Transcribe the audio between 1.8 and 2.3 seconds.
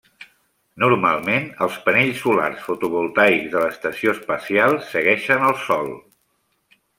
panells